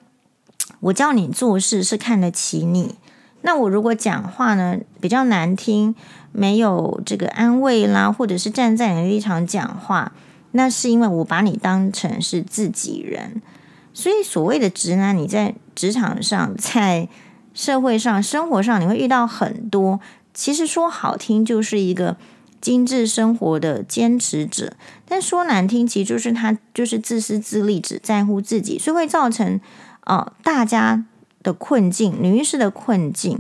[0.82, 2.94] 我叫你做事是看得起你，
[3.42, 5.96] 那我如果讲话呢比较难听，
[6.32, 10.12] 没有这个安慰啦，或者是站在你的立场讲话，
[10.52, 13.42] 那是因为我把你当成是自己人，
[13.96, 17.10] 所以所谓的直男，你在职场上、在
[17.56, 20.00] 社会上、生活上，你会遇到很多，
[20.36, 22.18] 其实说好听就是一个。
[22.62, 24.74] 精致生活的坚持者，
[25.08, 29.60] 但说难听，其实就是他就是自私自利，只在乎自己，所以会造成
[30.06, 31.06] 哦大家
[31.42, 33.40] 的困境，女医师的困境。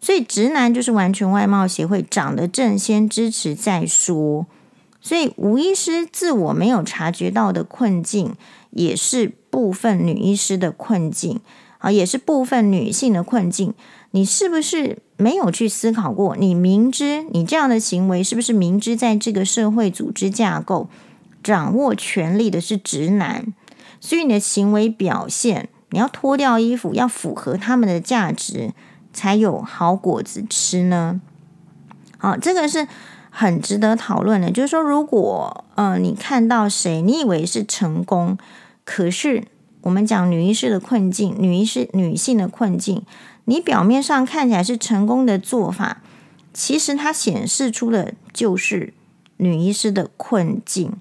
[0.00, 4.46] 所以直男就是完全外貌协会长得正，先支持再说。
[5.02, 8.34] 所以吴医师自我没有察觉到的困境，
[8.70, 11.40] 也是部分女医师的困境
[11.78, 13.74] 啊，也是部分女性的困境。
[14.12, 16.36] 你是不是没有去思考过？
[16.36, 20.88] 你明知你这样的行为，是不是明知在这个社会组织架构
[21.42, 23.54] 掌握权力的是直男，
[24.00, 28.72] 所以你的行为表现，你要脱掉衣服，要符合他们的价值，
[29.12, 31.20] 才有好果子吃呢？
[32.18, 32.88] 好，这个是
[33.30, 34.50] 很值得讨论的。
[34.50, 38.36] 就是说，如果呃你看到谁，你以为是成功，
[38.84, 39.44] 可是
[39.82, 43.04] 我们讲女医师的困境，女医师女性的困境。
[43.50, 46.00] 你表面上看起来是成功的做法，
[46.54, 48.94] 其实它显示出的就是
[49.38, 50.92] 女医师的困境。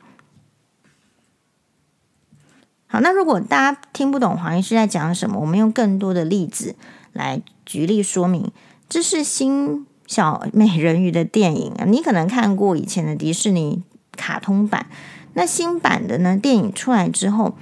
[2.88, 6.76] 好，那如果大家听不懂黄医师在讲什么，我们用更多的例子
[7.14, 8.52] 来举例说明。
[8.90, 13.84] 这是新小美人鱼的电影啊，你可能看过以前的迪士尼
[14.14, 14.88] 卡通版，
[15.34, 17.56] 那新版的呢，电影出来之后，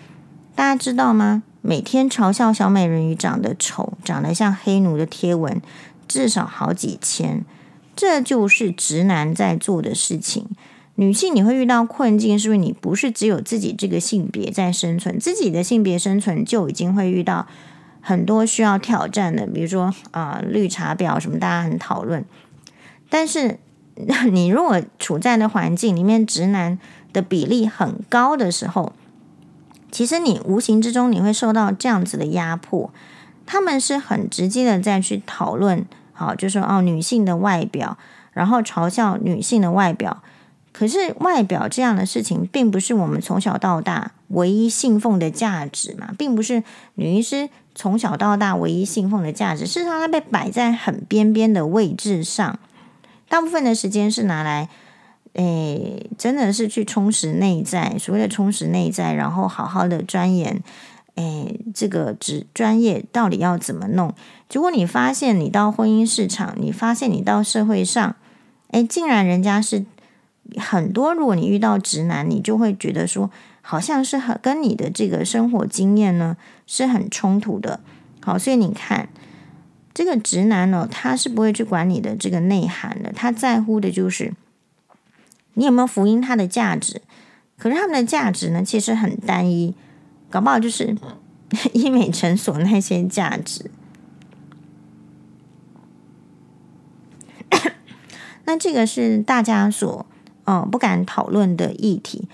[0.55, 1.43] 大家知道吗？
[1.67, 5.61] 每天嘲笑小美人鱼长得丑，长得像黑奴的贴文
[6.07, 7.43] 至少好几千，
[7.93, 10.47] 这就是直男在做的事情。
[10.95, 17.45] 女性你会遇到困境，是不是你不是只有自己这个性别在生存，自己的性别生存就已经会遇到
[17.99, 22.23] 很多需要挑战的，比如说啊、绿茶婊什么，大家很讨论。
[23.09, 23.59] 但是
[24.31, 26.79] 你如果处在的环境里面，直男
[27.11, 28.93] 的比例很高的时候。
[29.97, 32.93] 其实你无形之中你会受到这样子的压迫，
[33.47, 35.83] 他们是很直接的在去讨论，
[36.13, 37.97] 好，就说哦，女性的外表，
[38.31, 40.21] 然后嘲笑女性的外表。
[40.71, 46.61] 可是外表这样的事情，并不是我们从小到大唯一信奉的价值嘛，并不是
[46.93, 49.65] 女医师从小到大唯一信奉的价值。
[49.65, 52.59] 事实上，它被摆在很边边的位置上，
[53.27, 54.69] 大部分的时间是拿来。
[55.37, 60.63] 诶，真的是去充实内在，所谓的充实内在，然后好好的钻研，
[61.13, 64.11] 诶，这个职专业到底要怎么弄？
[64.49, 68.15] 结果你发现，你到婚姻市场，你发现你到社会上，
[68.71, 69.85] 诶，竟然人家是
[70.55, 71.13] 很多。
[71.13, 73.29] 如果你遇到直男，你就会觉得说，
[73.61, 77.79] 好像是很跟你的这个生活经验呢是很冲突的。
[78.21, 79.07] 好，所以你看，
[79.93, 84.33] 这个直男呢，他是不会去管你的这个内涵的，他在乎的就是。
[85.57, 87.01] 你有没有福音它的价值？
[87.57, 89.73] 可是他们的价值呢，其实很单一，
[90.29, 90.95] 搞不好就是
[91.73, 93.71] 医美诊所那些价值。
[98.45, 100.05] 那这个是大家所
[100.45, 102.27] 嗯不敢讨论的议题，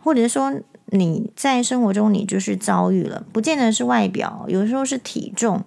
[0.00, 0.54] 或者说
[0.86, 5.64] 你在生活中你就是遭遇了，不见得是外表，有时候是体重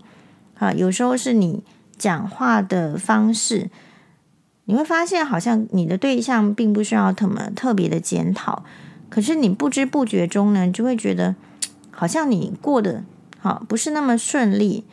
[0.58, 1.62] 啊，有时候是你
[1.98, 3.70] 讲话的方式。
[4.66, 8.64] 你会发现，好像你的对象并不需要特么特别的检讨，
[9.10, 11.36] 可是你不知不觉中呢，就会觉得
[11.92, 13.04] 好像你过得
[13.40, 14.84] 好不是那么顺利，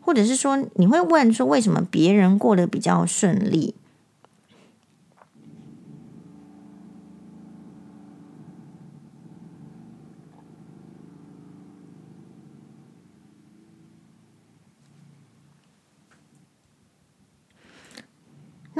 [0.00, 3.74] 或者是说你会问说，为什么别人过得比较顺利？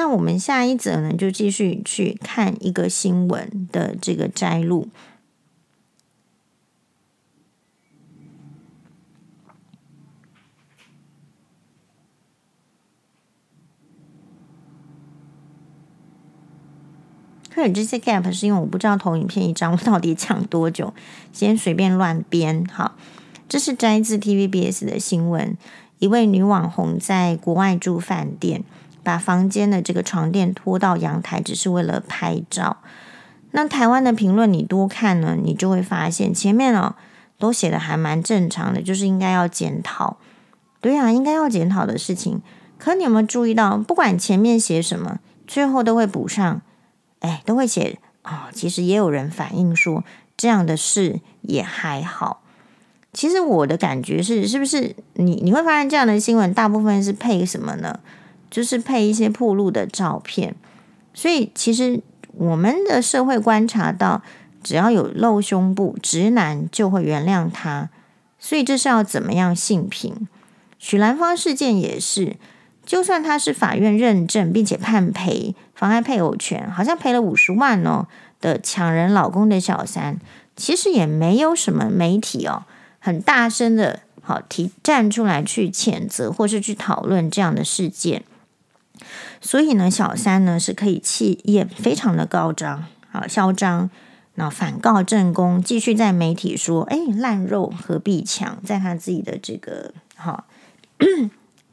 [0.00, 4.88] 那我们下一则呢，就继续去看一个新闻的这个摘录。
[17.50, 20.94] 可是这些 gap 是因为我不知道投影片一张我 到底讲多久，
[21.30, 22.64] 先随便乱编。
[22.72, 22.96] 好，
[23.46, 25.58] 这是摘自 TVBS 的新闻，
[25.98, 28.64] 一位女网红在国外住饭店。
[29.10, 32.76] 把房间的这个床垫拖到阳台，只是为了拍照。
[33.50, 36.94] 那台湾的评论你多看呢，你就会发现前面哦
[37.36, 40.18] 都写的还蛮正常的，就是应该要检讨。
[40.80, 42.40] 对啊，应该要检讨的事情。
[42.78, 46.62] 可你有没有注意到，不管前面写什么，最后都会补上，
[47.18, 48.46] 哎，都会写、哦。
[48.52, 50.04] 其实也有人反映说，
[50.36, 52.42] 这样的事也还好。
[53.12, 57.98] 其实我的感觉是，是不是你你会发现这样的新闻大部分是配什么呢？
[58.50, 60.54] 就是配一些暴露的照片，
[61.14, 62.00] 所以其实
[62.32, 64.22] 我们的社会观察到，
[64.62, 67.90] 只要有露胸部，直男就会原谅他。
[68.38, 70.26] 所以这是要怎么样性平？
[70.78, 72.36] 许兰芳事件也是，
[72.86, 78.06] 就算他是法院认证并且判赔，妨碍配偶权，好像赔了五十万哦
[78.40, 80.18] 的抢人老公的小三，
[80.56, 82.64] 其实也没有什么媒体哦
[82.98, 88.24] 很大声的好提站出来去谴责或是去讨论这样的事件。
[89.40, 93.90] 所以呢，小三呢是可以气焰非常的高涨啊，嚣张，
[94.34, 100.44] 那反告正宫，继续在媒体说：“哎，烂肉何必抢？”在他自己的这个哈，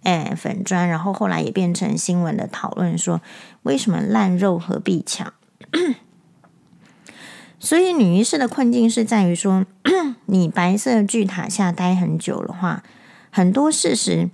[0.04, 3.22] 哎粉砖，然后后来也变成新闻的讨论，说
[3.64, 5.34] 为什么烂肉何必抢？
[7.60, 9.66] 所以女医师的困境是在于说，
[10.28, 12.84] 你白色巨塔下待很久的话，
[13.30, 14.30] 很多事实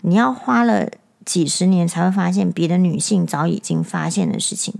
[0.00, 0.88] 你要花了。
[1.28, 4.72] 几十年才会发现别的女性早已经发现的事情，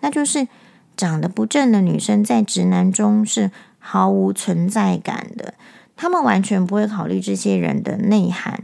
[0.00, 0.48] 那就是
[0.96, 5.52] 长得不正的女生在直男中是毫无存在感的。
[5.94, 8.62] 他们完全不会考虑这些人的内涵，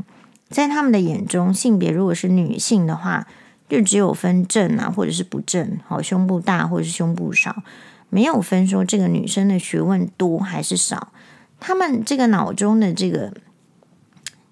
[0.48, 3.26] 在他们的眼中，性别如果是女性的话，
[3.68, 7.62] 就只有分正啊，或者是不正，好，胸部大或者是胸部少，
[8.08, 11.12] 没有分说这个女生的学问多还是少。
[11.60, 13.34] 他们这个脑中的这个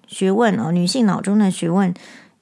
[0.05, 1.91] 学问哦，女性脑中的学问。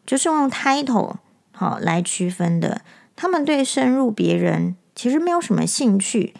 [0.06, 1.16] 就是用 title
[1.52, 2.82] 好来区分的，
[3.16, 6.34] 他们对深入别人其实没有什么兴趣，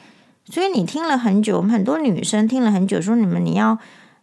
[0.46, 3.78] 所以你听了很久，我们很多女生听了很久，说你们你要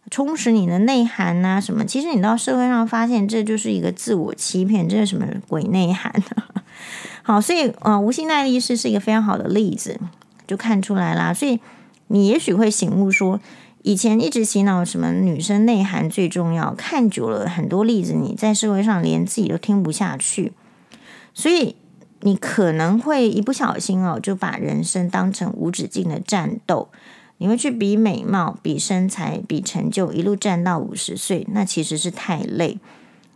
[0.09, 6.63] 充实你的内涵呐、啊、什么，其实你到社会上发现这就是一个自我欺骗，这是什么鬼内涵、啊？
[7.23, 9.99] 好，所以呃，吴欣岱医师是一个非常好的例子，
[10.47, 11.33] 就看出来啦。
[11.33, 11.59] 所以
[12.07, 13.39] 你也许会醒悟说。
[13.83, 20.53] 以前一直洗脑什么女生内涵最重要，看久了很多例子，你在社会上连自己都听不下去，
[21.33, 21.75] 所以
[22.21, 26.87] 你可能会一不小心哦，就把人生当成无止境的战斗，
[27.39, 32.79] 你会去比美貌、比身材、比成就，一路战到五十岁，那其实是太累。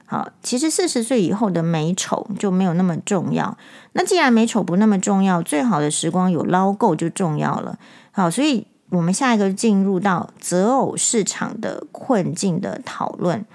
[0.06, 3.58] 好，其实四十岁以后的美丑就没有那么重要。
[3.92, 7.78] 那既然美丑不那么重要，最好的时光有捞够就重要了。
[8.12, 8.68] 好，所以。
[8.90, 13.46] 我们下一个进入到择偶市场的困境的讨论，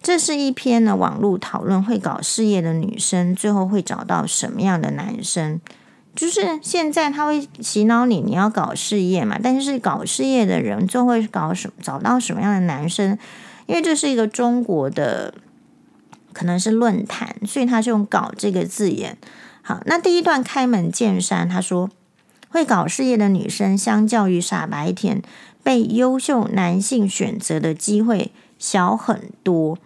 [0.00, 5.60] 这是一篇呢网络讨论，会搞事业的女生最后会找到什么样的男生？
[6.14, 11.74] 就是现在他会洗脑你，你要搞事业嘛，但是搞事业的人最后会搞什么？
[11.82, 13.18] 找到什么样的男生？
[13.66, 15.34] 因为这是一个中国的
[16.32, 19.18] 可能是论坛，所以他是用“搞”这个字眼。
[19.62, 21.90] 好，那第一段开门见山，他说。
[22.52, 25.22] 会搞事业的女生，相较于傻白甜，
[25.62, 29.78] 被优秀男性选择的机会小很多，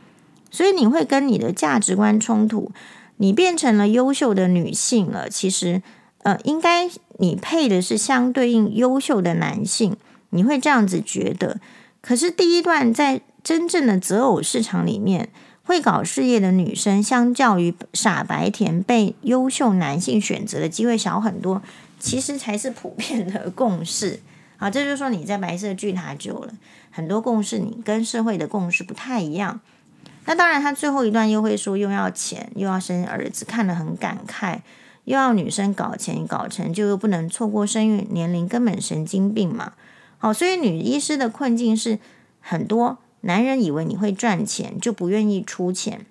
[0.50, 2.72] 所以你会跟你的价值观冲突。
[3.18, 5.80] 你变成了优秀的女性了，其实，
[6.24, 9.96] 呃，应该你配的是相对应优秀的男性，
[10.30, 11.58] 你会这样子觉得。
[12.02, 15.30] 可是第一段在真正的择偶市场里面，
[15.62, 21.62] 会搞事业的女生，相较于傻白甜，被优秀男性选择的机会小很多。
[21.98, 24.20] 其实才是普遍的共识，
[24.58, 26.52] 好，这就是说你在白色巨塔久了，
[26.90, 29.60] 很多共识你跟社会的共识不太一样。
[30.26, 34.58] 那当然，他最后一段又会说又要钱，又要生儿子，看得很感慨，
[35.04, 39.74] 又要女生搞钱搞成就，又不能错过生育年龄，根本神经病嘛。
[40.18, 42.00] 好，所以女医师的困境是，
[42.40, 46.06] 很多男人以为你会赚钱，就不愿意出钱。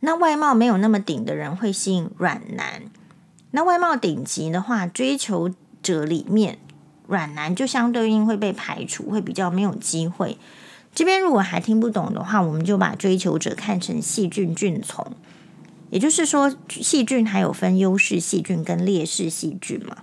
[0.00, 2.82] 那外貌没有那么顶的人会吸引软男。
[3.50, 5.50] 那外貌顶级的话，追求
[5.82, 6.58] 者里面
[7.06, 10.36] 软男就相对应会被排除，会比较没有机会。
[10.94, 15.12] 这边如果还听不懂的话，我们就把追求者看成细菌菌丛，
[15.90, 19.98] 也就是说，细菌还有分优势细菌跟劣势细菌嘛。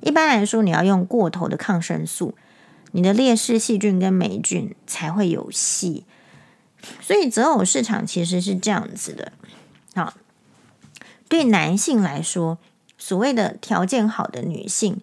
[0.00, 2.36] 一般来说，你要用过头的抗生素，
[2.92, 6.04] 你的劣势细菌跟霉菌才会有戏。
[7.00, 9.32] 所以择偶市场其实是这样子的，
[9.94, 10.14] 好。
[11.30, 12.58] 对男性来说，
[12.98, 15.00] 所谓的条件好的女性，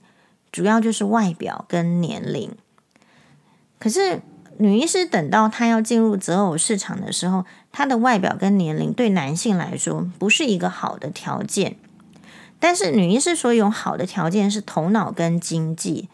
[0.51, 2.51] 主要就是外表跟年龄。
[3.79, 4.21] 可是
[4.57, 11.77] 女医师等到她要进入择偶市场的时候，她的外表跟年龄对男性来说不是一个好的条件。
[12.59, 16.09] 但是女医师所有好的条件是头脑跟经济，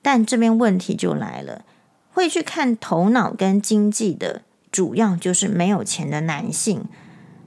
[0.00, 1.66] 但这边问题就来了，
[2.12, 4.40] 会去看头脑跟经济的，
[4.72, 6.86] 主要就是没有钱的男性，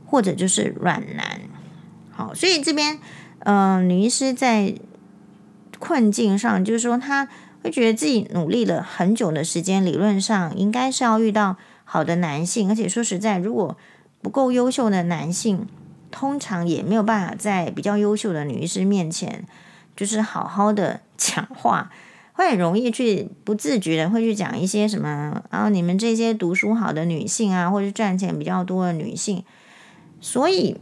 [0.05, 1.41] 或者就是软男。
[2.21, 2.99] 好，所以这边，
[3.39, 4.75] 嗯、呃，女医师在
[5.79, 7.27] 困境上，就是说，她
[7.63, 13.75] 会觉得自己努力了很久的时间，理论上应该是要遇到好的男性，而且说实在，如果
[14.21, 15.65] 不够优秀的男性，
[16.11, 19.43] 通常也没有办法在比较优秀的女医师面前，
[19.95, 21.89] 就是好好的 讲话，
[22.33, 29.43] 会很容易去不自觉的会去讲一些什么啊，你们这些读书好的女性啊，或者赚钱比较多的女性，
[30.19, 30.77] 所以。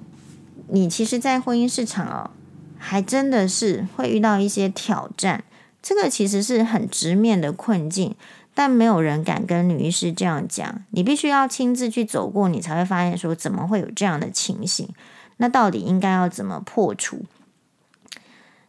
[0.72, 2.32] 你其实，在婚姻市场哦，
[2.78, 5.43] 还真的是会遇到一些挑战。
[5.82, 8.15] 这个其实是很直面的困境，
[8.53, 10.84] 但没有人敢跟女医师这样讲。
[10.91, 14.89] 你必须要亲自去走过，你才会发现说，怎么会有这样的情形？
[15.38, 17.24] 那到底应该要怎么破除？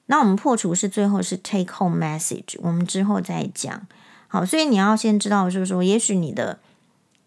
[0.07, 3.87] 那我们破除是最后是 take home message，我们之后再讲。
[4.29, 6.61] 好，所以你要先知道，就是说，也许你的，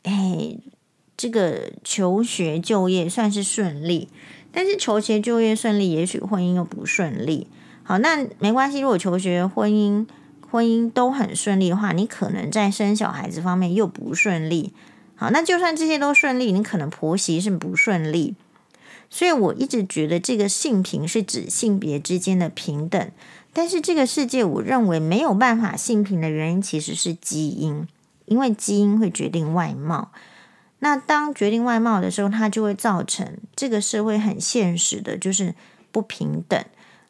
[0.04, 0.58] 哎，
[1.18, 4.08] 这个求学就业算是顺利，
[4.54, 7.48] 但是求学就业顺利，也许婚姻又不顺利。
[7.84, 10.08] 好，那没关系，如果求学、婚姻、
[10.50, 14.72] 婚姻都很顺利的话，你可能在生小孩子方面又不顺利。
[15.16, 18.36] 好，那就算这些都顺利，你可能婆媳是不顺利。
[19.10, 23.12] 所以我一直觉得这个性平是指性别之间的平等，
[23.52, 27.88] 但是这个世界我认为没有办法性平的原因其实是基因，
[28.26, 30.12] 因为基因会决定外貌。
[30.84, 35.56] 那当决定外貌的时候，它就会造成这个社会很现实的，就是
[35.94, 36.62] 不平等。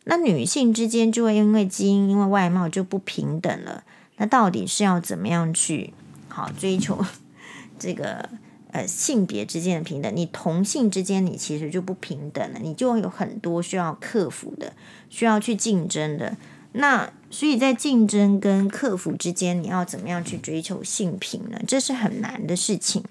[0.03, 3.83] 那女性之间就会因为基因、因为外貌就不平等了。
[4.17, 5.91] 那到底是要怎么样去
[6.27, 7.03] 好追求？
[7.79, 8.29] 这个
[8.69, 14.73] 呃性别之间的平等，你同性之间你其实就不平等了，你就有很多需要克服的，
[15.09, 16.37] 需要去竞争的。
[16.73, 21.59] 那所以在竞争跟克服之间，你要怎么样去追求性平呢？
[21.67, 23.03] 这是很难的事情。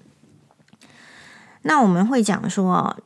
[1.63, 2.97] 那我们会讲说，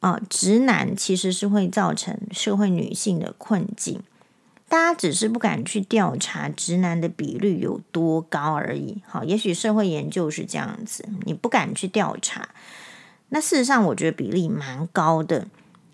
[0.00, 4.02] 哦，直男其实是会造成社会女性的困境。
[4.68, 9.00] 大家只是不敢去调查直男的比率有多高而已。
[9.06, 12.48] 好，也许社会研究是这样子，你不敢去调查。
[13.28, 15.46] 那事实上，我觉得比例蛮高的。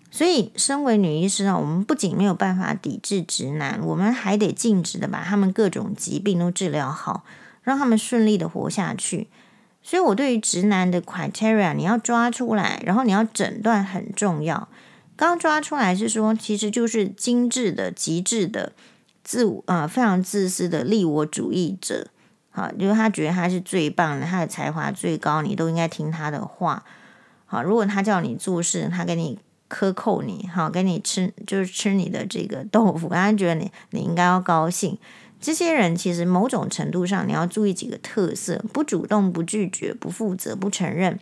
[0.09, 7.23] 所以，身为女医师啊，我们不仅没有办法抵制直男，我们还得尽职的把他们各种疾病都治疗好，
[7.61, 9.27] 让他们顺利的活下去。
[9.83, 14.69] 所以我对于直男的 criteria，你要抓出来，然后你要诊断很重要。
[15.15, 18.71] 刚抓出来是说，其实就是精致的、极致的
[19.23, 22.07] 自我啊、呃，非常自私的利我主义者。
[22.49, 26.83] 好，就是他觉得他是最棒的，他的才华最高，你都应该听他的话。
[27.45, 34.97] 好，如果他叫你做事，他给你克扣你，好，给你吃就是吃你的这个豆腐，他觉得你你应该要高兴。
[35.43, 41.19] 这些人其实某种程度上，你要注意几个特色：不主动、不拒绝、不负责、不承认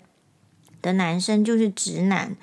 [0.80, 2.36] 的男生，就是直男。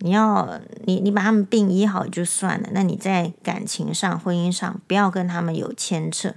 [0.00, 6.34] 你要你你把他们病医好就算了，那你在感情上、婚姻上不要跟他们有牵扯。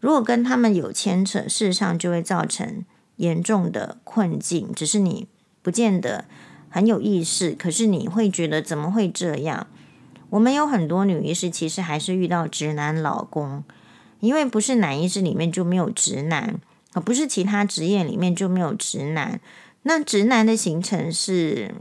[0.00, 2.82] 如果跟他们有牵扯，事实上就会造成
[3.16, 4.72] 严重的困境。
[4.74, 5.28] 只是你
[5.60, 6.24] 不见得
[6.70, 9.66] 很有意识，可是你会觉得怎么会这样？
[10.30, 13.62] 我们有很多女医师其实还是遇到直男老公，
[14.24, 16.58] 因为不是男医师里面就没有直男，
[16.92, 19.38] 啊不是其他职业里面就没有直男。
[19.82, 21.74] 那直男的形成是。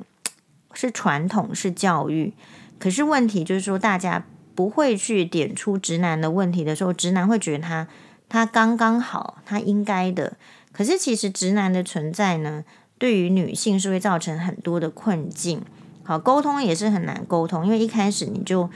[0.75, 2.33] 是传统，是教育，
[2.79, 4.25] 可是问题就是说，大家
[4.55, 7.87] 不会去点出直男的问题的时候，直男会觉得他
[8.27, 10.35] 他刚刚好，他应该的。
[10.71, 12.63] 可是其实直男的存在呢，
[12.97, 15.61] 对于女性是会造成很多的困境。
[16.01, 18.67] 好，沟通也是很难沟通，因为一开始你就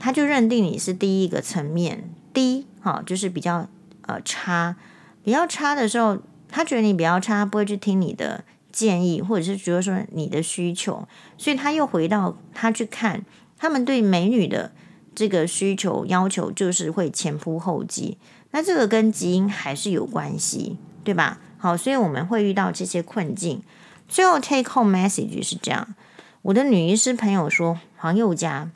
[0.00, 3.68] 他就认定你是第一个层面低，好，就是比较
[4.02, 4.76] 呃差，
[5.22, 6.18] 比较差的时候，
[6.48, 8.44] 他觉得你比较差，他不会去听你的。
[8.72, 13.24] 建议，或者是觉得说你的需求，所以他又回到他去看
[13.58, 14.70] 他们对美女的
[15.12, 18.16] 这个需求要求，就是会前仆后继。
[18.52, 21.40] 那这个跟基因还是有关系，对吧？
[21.58, 23.60] 好，所以我们会遇到这些困境。
[24.06, 25.96] 最后 take home message 是这样：
[26.42, 28.70] 我的女医师朋友说，黄宥嘉，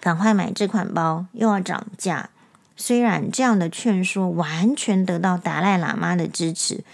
[0.00, 2.30] 赶快买这款包，又要涨价。
[2.76, 6.84] 虽然这样的劝说完全得到达赖喇嘛的支持。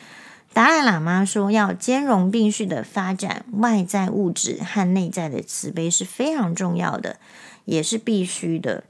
[0.52, 7.18] 达赖喇嘛说：“要兼容并蓄的发展外在物质和内在的慈悲是非常重要的，
[7.64, 8.82] 也是必须的。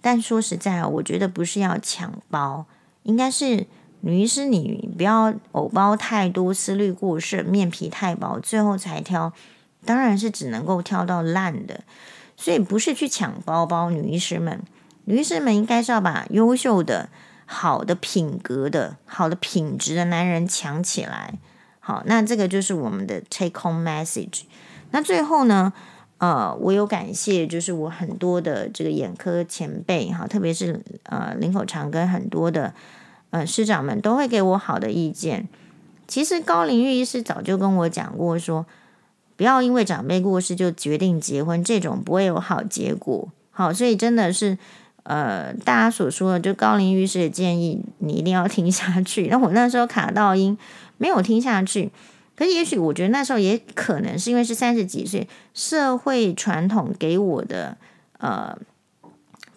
[0.00, 2.66] 但说实在啊，我觉得不是要抢包，
[3.04, 3.66] 应该是
[4.00, 9.32] 女医师你不要偶包太多，思虑过剩，面皮太薄，最后才挑，
[9.84, 11.82] 当然是只能够挑到烂的。
[12.36, 14.62] 所以不是去抢包包，女医师们，
[15.08, 17.08] 女医师们应该是要把优秀的。”
[17.50, 21.32] 好的品格的、好的品质的男人抢起来，
[21.80, 24.42] 好，那这个就是我们的 take home message。
[24.90, 25.72] 那最后呢，
[26.18, 32.74] 呃，我有感谢，就是我很多的这个眼科前辈哈，特别是呃林口长跟很多的
[33.30, 35.48] 呃师长们都会给我好的意见。
[36.06, 38.66] 其实高龄玉医师早就跟我讲过，说
[39.36, 43.26] 不要因为长辈过世就决定结婚，这种不会有好结果。
[43.50, 44.58] 好，所以真的是。
[45.08, 49.28] 呃，大家所说的就高龄医师的建议，你一定要听下去。
[49.32, 50.58] 那我那时候卡到音，
[50.98, 51.90] 没有听下去。
[52.36, 57.78] 可是也许我觉得那时候也可能是因为是三十几岁，社会传统给我的
[58.18, 58.54] 呃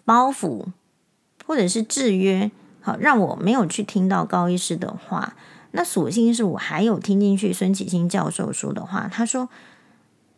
[0.06, 0.64] 包袱
[1.44, 2.50] 或者是制约，
[2.80, 5.36] 好让我没有去听到高医师的话。
[5.72, 9.50] 那所幸是我还有听进去孙启清教授说的话，他说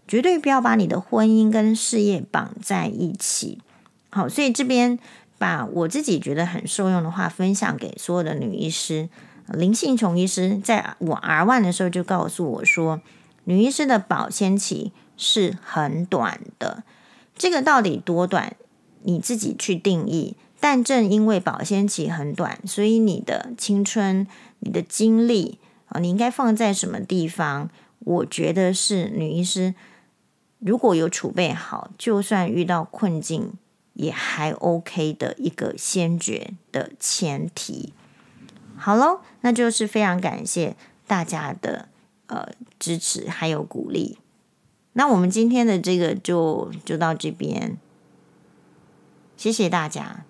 [0.09, 3.61] 绝对不要把你的婚姻跟事业绑在一起。
[4.15, 4.97] 好，所以这边
[5.39, 9.09] 把我自己觉得很受用的话分享给所有的女医师。
[9.49, 13.01] 林信琼医师在我 R one 的时候就告诉我说，
[13.43, 16.85] 女医师的保鲜期是很短的。
[17.37, 18.55] 这个到底多短，
[19.03, 20.37] 你自己去定义。
[20.61, 24.27] 但正因为保鲜期很短，所以你的青春、
[24.61, 27.69] 你的精力啊，你应该放在什么地方？
[27.99, 29.75] 我觉得是女医师
[30.61, 33.53] 如果有储备好，就算遇到困境
[33.95, 37.93] 也还 OK 的一个先决的前提。
[38.77, 40.77] 好喽，那就是非常感谢
[41.07, 41.89] 大家的
[42.27, 44.19] 呃支持还有鼓励。
[44.93, 47.79] 那我们今天的这个就就到这边，
[49.37, 50.25] 谢谢大家。